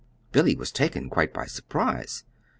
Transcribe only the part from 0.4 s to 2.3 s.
was taken quite by surprise.